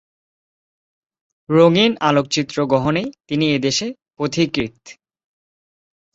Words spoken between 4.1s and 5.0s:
পথিকৃৎ।